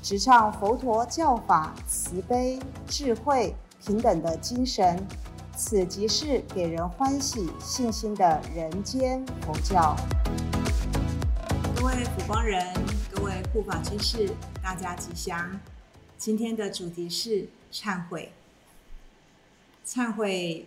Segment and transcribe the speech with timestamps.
[0.00, 5.04] 直唱佛陀教法慈悲、智慧、平等的精神，
[5.56, 9.96] 此即是给人欢喜、信心的人间佛教。
[11.76, 12.64] 各位普光人，
[13.10, 14.30] 各位护法居士，
[14.62, 15.60] 大家吉祥。
[16.16, 18.32] 今天的主题是忏悔。
[19.84, 20.66] 忏悔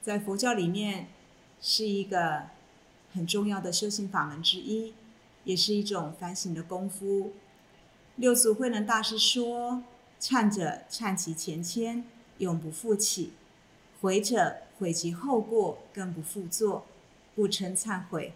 [0.00, 1.08] 在佛教里面
[1.60, 2.44] 是一个
[3.12, 4.94] 很重要的修行法门之一，
[5.42, 7.32] 也是一种反省的功夫。
[8.16, 9.82] 六祖慧能大师说
[10.20, 12.02] ：“忏者忏其前愆，
[12.38, 13.30] 永不复起；
[14.02, 16.84] 悔者悔其后过，更不复作，
[17.34, 18.34] 不称忏悔。”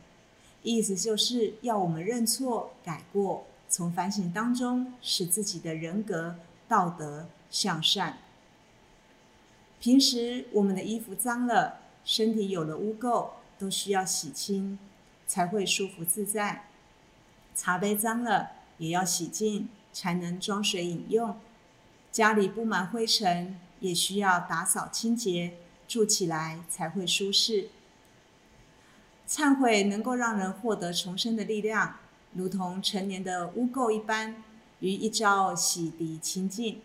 [0.65, 8.19] 意思就是要我们认错改过，从反省当中使自己的人格道德向善。
[9.79, 14.79] 平时我们的衣服脏了，身体有了污垢，都需要洗清，
[15.27, 16.71] 才会舒服自在。
[17.55, 18.56] 茶杯脏了。
[18.79, 21.37] 也要洗净，才能装水饮用。
[22.11, 25.55] 家里布满灰尘，也需要打扫清洁，
[25.87, 27.69] 住起来才会舒适。
[29.29, 31.97] 忏悔能够让人获得重生的力量，
[32.33, 34.43] 如同成年的污垢一般，
[34.81, 36.77] 于一朝洗涤清净；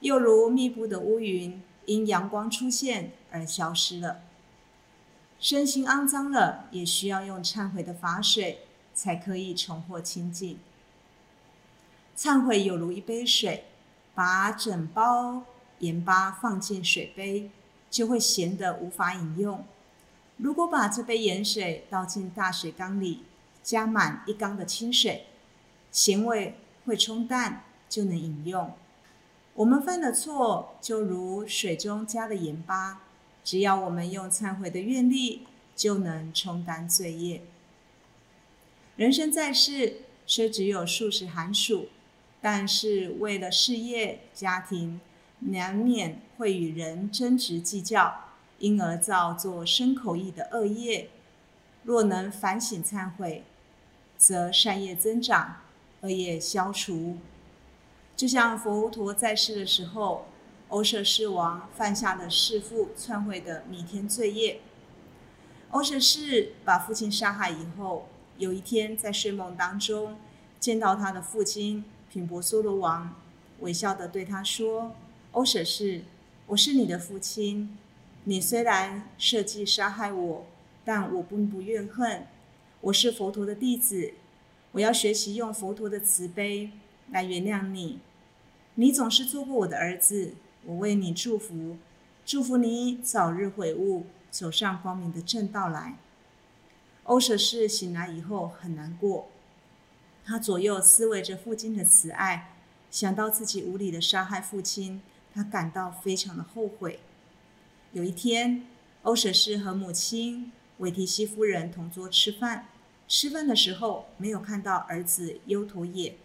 [0.00, 4.20] 又如密布的乌云，因阳光出现而消失了。
[5.40, 8.60] 身心肮脏了，也需要用忏悔的法水，
[8.94, 10.58] 才可以重获清净。
[12.16, 13.64] 忏悔有如一杯水，
[14.14, 15.42] 把整包
[15.80, 17.50] 盐巴放进水杯，
[17.90, 19.64] 就会咸得无法饮用。
[20.36, 23.24] 如果把这杯盐水倒进大水缸里，
[23.62, 25.26] 加满一缸的清水，
[25.90, 26.54] 咸味
[26.86, 28.72] 会冲淡，就能饮用。
[29.54, 33.02] 我们犯的错，就如水中加了盐巴，
[33.42, 37.42] 只要我们用忏悔的愿力，就能冲淡罪业。
[38.96, 41.88] 人生在世，虽只有数十寒暑。
[42.46, 45.00] 但是为了事业、家庭，
[45.38, 48.16] 难免会与人争执计较，
[48.58, 51.08] 因而造作身口意的恶业。
[51.84, 53.44] 若能反省忏悔，
[54.18, 55.62] 则善业增长，
[56.02, 57.16] 恶业消除。
[58.14, 60.26] 就像佛陀在世的时候，
[60.68, 64.60] 欧舍世王犯下了弑父篡位的弥天罪业。
[65.70, 68.06] 欧舍世把父亲杀害以后，
[68.36, 70.18] 有一天在睡梦当中，
[70.60, 71.86] 见到他的父亲。
[72.14, 73.12] 品婆娑罗王
[73.58, 74.94] 微笑的对他说
[75.34, 76.02] ：“欧舍士，
[76.46, 77.76] 我是你的父亲。
[78.22, 80.46] 你虽然设计杀害我，
[80.84, 82.24] 但我并不怨恨。
[82.82, 84.12] 我是佛陀的弟子，
[84.70, 86.70] 我要学习用佛陀的慈悲
[87.10, 87.98] 来原谅你。
[88.76, 90.34] 你总是做过我的儿子，
[90.66, 91.78] 我为你祝福，
[92.24, 95.96] 祝福你早日悔悟，走上光明的正道来。”
[97.02, 99.26] 欧舍士醒来以后很难过。
[100.26, 102.54] 他左右思维着父亲的慈爱，
[102.90, 105.02] 想到自己无理的杀害父亲，
[105.34, 107.00] 他感到非常的后悔。
[107.92, 108.66] 有一天，
[109.02, 112.68] 欧舍士和母亲韦提西夫人同桌吃饭，
[113.06, 116.16] 吃饭的时候没有看到儿子优陀野，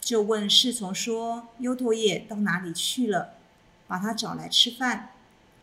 [0.00, 3.34] 就问侍从说：“优陀野到哪里去了？
[3.86, 5.12] 把他找来吃饭。”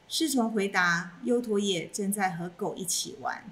[0.09, 3.45] 侍从回答：“优陀野正在和狗一起玩。”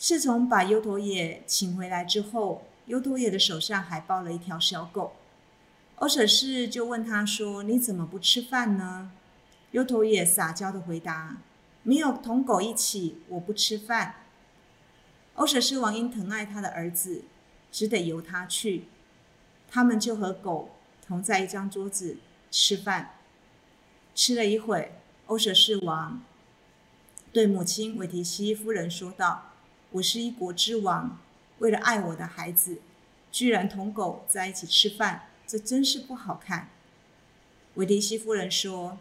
[0.00, 5.14] 侍从把优陀野请回来之后，优陀野的手上还抱了一条小狗。
[5.96, 9.10] 欧舍士就问他说：“你怎么不吃饭呢？”
[9.72, 11.38] 优陀野撒娇的回答
[11.82, 14.14] ：“没有同狗一起，我不吃饭。”
[15.34, 17.24] 欧舍士王因疼爱他的儿子，
[17.72, 18.84] 只得由他去。
[19.68, 20.70] 他们就和狗
[21.04, 22.18] 同在一张桌子
[22.52, 23.16] 吃饭。
[24.14, 24.92] 吃了一会，
[25.26, 26.22] 欧舍士王
[27.32, 29.47] 对母亲韦提西夫人说道。
[29.92, 31.18] 我是一国之王，
[31.60, 32.82] 为了爱我的孩子，
[33.32, 36.68] 居然同狗在一起吃饭，这真是不好看。
[37.76, 38.98] 维迪西夫人说：“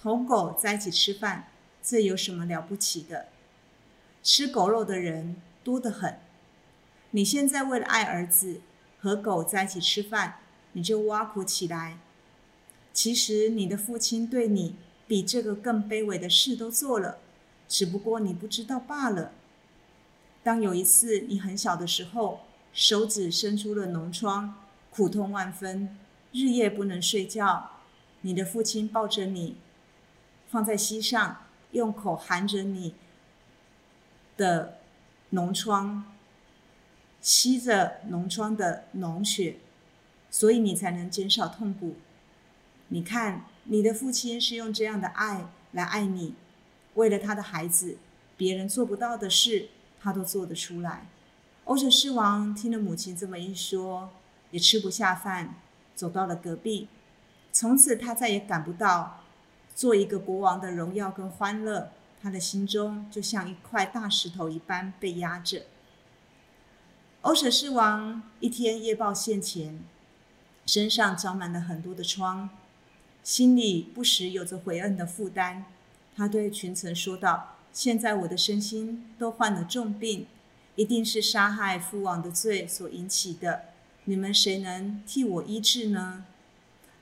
[0.00, 1.48] 同狗在一起吃饭，
[1.82, 3.26] 这有什么了不起的？
[4.22, 6.20] 吃狗肉的人多得很。
[7.10, 8.60] 你现在为了爱儿子
[9.00, 10.36] 和狗在一起吃饭，
[10.74, 11.98] 你就挖苦起来。
[12.92, 14.76] 其实你的父亲对你
[15.08, 17.18] 比这个更卑微的事都做了，
[17.68, 19.32] 只不过你不知道罢了。”
[20.48, 22.40] 当有一次你很小的时候，
[22.72, 24.54] 手指生出了脓疮，
[24.88, 25.94] 苦痛万分，
[26.32, 27.72] 日夜不能睡觉。
[28.22, 29.58] 你的父亲抱着你，
[30.48, 32.94] 放在膝上，用口含着你
[34.38, 34.78] 的
[35.34, 36.02] 脓疮，
[37.20, 39.58] 吸着脓疮的脓血，
[40.30, 41.96] 所以你才能减少痛苦。
[42.88, 46.32] 你看，你的父亲是用这样的爱来爱你，
[46.94, 47.98] 为了他的孩子，
[48.38, 49.68] 别人做不到的事，
[50.00, 51.06] 他都做得出来。
[51.64, 54.10] 欧舍狮王听了母亲这么一说，
[54.50, 55.54] 也吃不下饭，
[55.94, 56.88] 走到了隔壁。
[57.52, 59.20] 从此，他再也感不到
[59.74, 61.90] 做一个国王的荣耀跟欢乐，
[62.22, 65.66] 他的心中就像一块大石头一般被压着。
[67.22, 69.80] 欧舍狮王一天夜报现前，
[70.64, 72.48] 身上长满了很多的疮，
[73.22, 75.64] 心里不时有着悔恨的负担。
[76.16, 80.26] 他对群臣说道：“现在我的身心都患了重病。”
[80.78, 83.64] 一定是杀害父王的罪所引起的，
[84.04, 86.24] 你们谁能替我医治呢？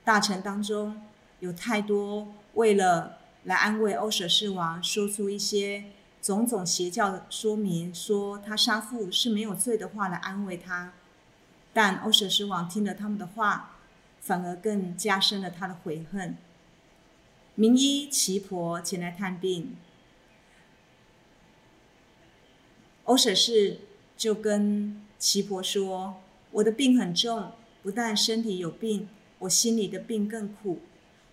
[0.03, 0.99] 大臣当中
[1.41, 5.83] 有太多为了来安慰欧舍狮王，说出一些
[6.23, 10.93] 种种邪教的说明，说他杀父是没有罪的话来安慰他，
[11.71, 13.75] 但欧舍狮王听了他们的话，
[14.19, 16.35] 反而更加深了他的悔恨。
[17.53, 19.75] 名医奇婆前来探病。
[23.07, 23.79] 欧舍士
[24.17, 26.17] 就跟奇婆说
[26.51, 29.07] ：“我的病很重，不但身体有病，
[29.39, 30.79] 我心里的病更苦。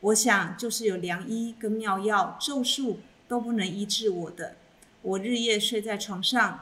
[0.00, 4.54] 我想，就是有良医跟妙药、咒术都不能医治我的。
[5.02, 6.60] 我日夜睡在床上，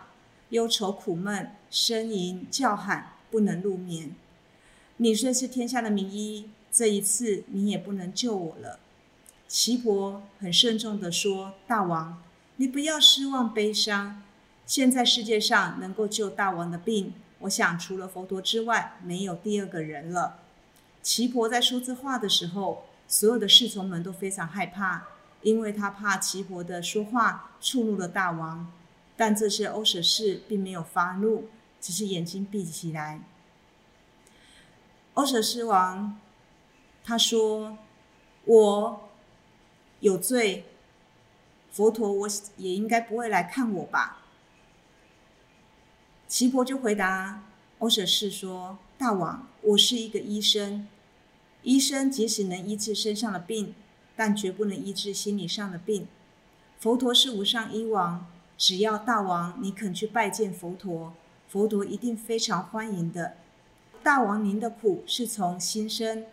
[0.48, 4.16] 忧愁苦闷，呻吟叫喊，不能入眠。
[4.96, 8.80] 你虽是天下的名医，这一次你也不能救我了。”
[9.46, 12.22] 奇婆很慎重地说：“大王，
[12.56, 14.22] 你不要失望悲伤。”
[14.72, 20.38] 现在世界上能够救大王的病，我想除了佛陀之外，没有第二个人了。
[21.02, 25.08] 奇婆在说这话的时候，所有的侍从们都非常害怕，
[25.42, 28.72] 因为他怕奇婆的说话触怒了大王。
[29.14, 33.20] 但这些欧舍士并没有发怒，只是眼睛闭起来。
[35.12, 36.18] 欧舍士王
[37.04, 37.76] 他说
[38.46, 39.10] ：“我
[40.00, 40.64] 有罪，
[41.70, 44.20] 佛陀我也应该不会来看我吧。”
[46.32, 47.42] 齐伯就回答
[47.80, 50.88] 欧舍士说：“大王，我是一个医生，
[51.62, 53.74] 医生即使能医治身上的病，
[54.16, 56.08] 但绝不能医治心理上的病。
[56.78, 58.26] 佛陀是无上医王，
[58.56, 61.12] 只要大王你肯去拜见佛陀，
[61.50, 63.34] 佛陀一定非常欢迎的。
[64.02, 66.24] 大王您的苦是从心生，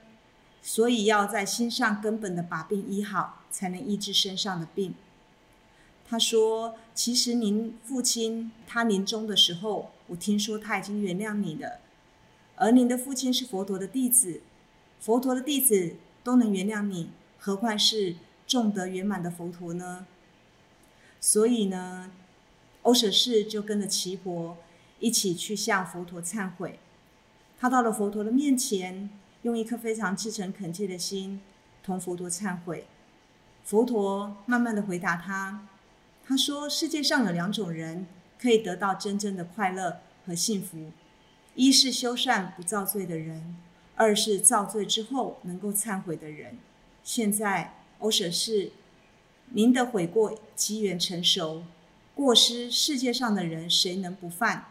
[0.61, 4.95] 所以要在心上根本的把病医好，才能医治身上的病。”
[6.09, 11.81] 他说：“其实您父亲他临终的时候，我听说他已经原谅你了。
[12.55, 14.41] 而您的父亲是佛陀的弟子，
[14.99, 18.15] 佛陀的弟子都能原谅你，何况是
[18.47, 20.07] 重德圆满的佛陀呢？
[21.21, 22.09] 所以呢，
[22.81, 24.57] 欧舍士就跟着奇伯
[24.99, 26.79] 一起去向佛陀忏悔。
[27.59, 29.11] 他到了佛陀的面前，
[29.43, 31.39] 用一颗非常至诚恳切的心
[31.83, 32.87] 同佛陀忏悔。
[33.63, 35.67] 佛陀慢慢的回答他。”
[36.29, 38.05] 他说：“世界上有两种人
[38.39, 40.91] 可以得到真正的快乐和幸福，
[41.55, 43.57] 一是修善不造罪的人，
[43.95, 46.59] 二是造罪之后能够忏悔的人。
[47.03, 48.71] 现在，欧舍士，
[49.47, 51.63] 您的悔过机缘成熟，
[52.13, 54.67] 过失世界上的人谁能不犯？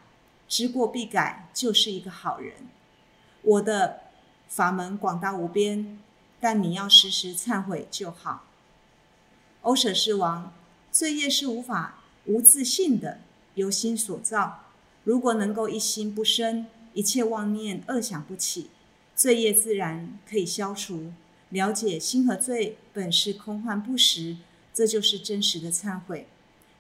[0.47, 2.55] 知过必改，就是一个好人。
[3.43, 4.03] 我的
[4.47, 5.99] 法门广大无边，
[6.39, 8.45] 但你要时时忏悔就好。”
[9.63, 10.53] 欧舍士王。
[10.91, 13.21] 罪业是无法无自性的，
[13.55, 14.65] 由心所造。
[15.05, 18.71] 如果能够一心不生，一切妄念恶想不起，
[19.15, 21.13] 罪业自然可以消除。
[21.51, 24.37] 了解心和罪本是空幻不实，
[24.75, 26.27] 这就是真实的忏悔。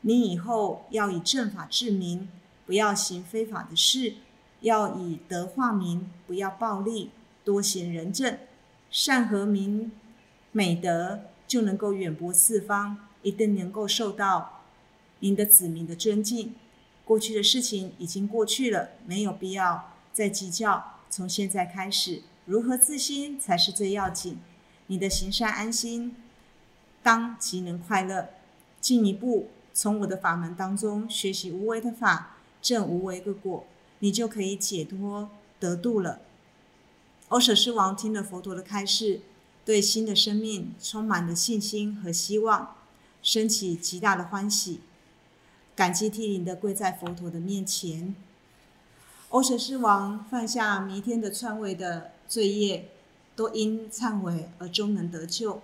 [0.02, 2.28] 你以后要以正法治民，
[2.66, 4.14] 不要行非法的事，
[4.60, 7.10] 要以德化民，不要暴力，
[7.44, 8.38] 多行仁政，
[8.90, 9.90] 善和民
[10.52, 13.07] 美德，就能够远播四方。
[13.22, 14.62] 一定能够受到
[15.20, 16.54] 您的子民的尊敬。
[17.04, 20.96] 过去的事情已经过去了，没有必要再计较。
[21.08, 24.38] 从现在开始，如何自心才是最要紧。
[24.88, 26.14] 你的行善安心，
[27.02, 28.28] 当即能快乐。
[28.80, 33.66] 进一步从我的法门当中学习无为的法，证无为的果，
[33.98, 36.20] 你就可以解脱得度了。
[37.28, 39.20] 欧舍狮王听了佛陀的开示，
[39.64, 42.76] 对新的生命充满了信心和希望。
[43.22, 44.80] 升起极大的欢喜，
[45.74, 48.14] 感激涕零的跪在佛陀的面前。
[49.30, 52.88] 欧舍狮王犯下弥天的篡位的罪业，
[53.36, 55.60] 都因忏悔而终能得救。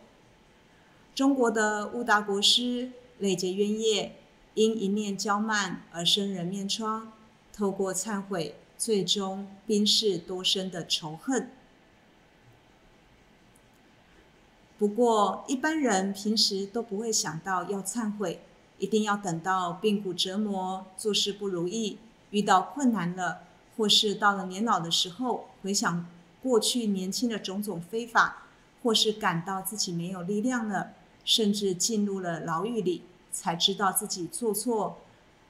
[1.15, 4.17] 中国的乌达国师累劫冤业，
[4.55, 7.13] 因一念骄慢而生人面疮，
[7.53, 11.51] 透过忏悔，最终冰释多生的仇恨。
[14.79, 18.43] 不过，一般人平时都不会想到要忏悔，
[18.79, 21.99] 一定要等到病苦折磨、做事不如意、
[22.31, 23.43] 遇到困难了，
[23.77, 26.07] 或是到了年老的时候，回想。
[26.43, 28.43] 过去年轻的种种非法，
[28.83, 30.93] 或是感到自己没有力量了，
[31.25, 33.01] 甚至进入了牢狱里，
[33.33, 34.99] 才知道自己做错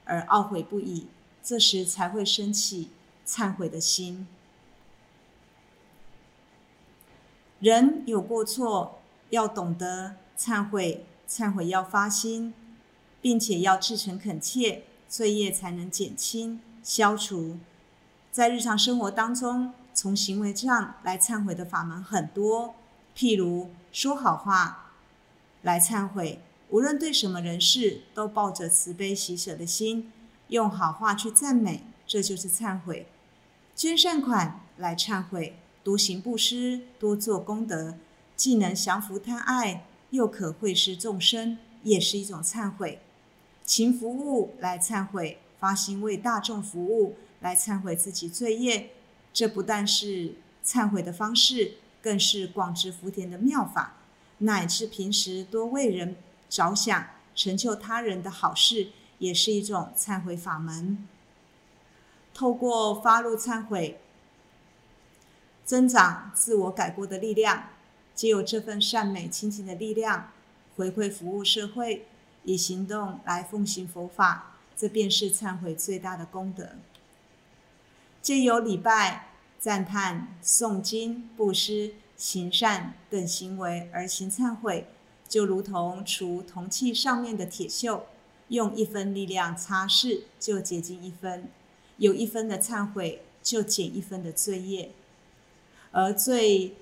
[0.05, 1.09] 而懊悔不已，
[1.43, 2.91] 这时才会升起
[3.27, 4.29] 忏悔的心。
[7.59, 9.01] 人有过错，
[9.35, 12.55] 要懂得忏悔，忏悔要发心，
[13.21, 17.59] 并且要至诚恳切，罪业才能减轻消除。
[18.33, 19.75] 在日常生活当中。
[19.97, 22.75] 从行为上来忏悔的法门很多，
[23.17, 24.91] 譬如说好话
[25.63, 30.11] 来忏悔，无论对什么人事都抱着慈悲喜舍的心，
[30.49, 33.07] 用好话去赞美，这就是忏悔；
[33.77, 37.95] 捐善款来忏悔，多行布施，多做功德，
[38.37, 42.99] 既能降服贪爱，又可惠施众生，也是一种忏悔；
[43.65, 48.91] 勤服务来忏悔，发心为大众服务来忏悔自己罪业。
[49.33, 53.97] 这不但是忏悔的方式，更是广植福田的妙法，
[54.39, 56.17] 乃至平时多为人
[56.49, 58.89] 着想、成就他人的好事，
[59.19, 61.07] 也是一种忏悔法门。
[62.33, 64.01] 透过发露忏悔，
[65.65, 67.71] 增长自我改过的力量，
[68.15, 70.31] 藉有这份善美亲情的力量，
[70.77, 72.07] 回馈服务社会，
[72.45, 76.71] 以行动来奉行佛法，这便是忏悔最大的功德。
[78.23, 79.29] 借由礼拜、
[79.59, 84.87] 赞叹、诵经、布施、行善等行为而行忏悔，
[85.29, 88.03] 就如同除铜器上面的铁锈，
[88.49, 91.49] 用一分力量擦拭，就洁净一分；
[91.97, 94.93] 有一分的忏悔，就减一分的罪业。
[95.91, 96.75] 而最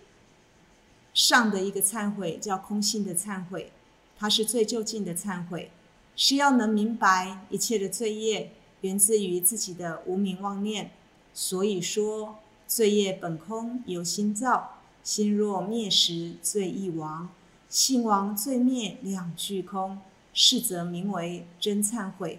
[1.14, 3.70] 上的一个忏悔叫空性的忏悔，
[4.18, 5.70] 它是最就近的忏悔，
[6.16, 10.90] 是要能明白一切的罪业源自于自己的无名妄念。
[11.34, 14.78] 所以说，罪业本空，由心造。
[15.02, 17.28] 心若灭时，罪亦亡。
[17.68, 19.98] 性亡罪灭，两俱空。
[20.34, 22.38] 是则名为真忏悔。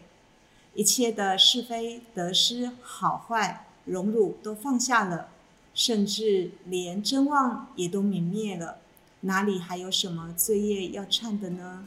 [0.73, 5.29] 一切的是非得失、好坏、荣辱都放下了，
[5.73, 8.77] 甚至连真妄也都泯灭了，
[9.21, 11.85] 哪里还有什么罪业要忏的呢？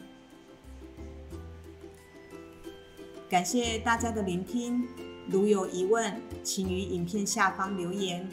[3.28, 4.86] 感谢大家的聆听。
[5.28, 8.28] 如有疑问，请于影片下方留言。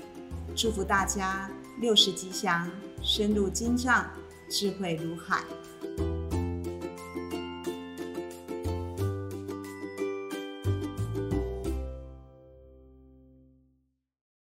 [0.55, 2.69] 祝福大家六十吉祥，
[3.01, 4.11] 深入经藏，
[4.47, 5.43] 智慧如海。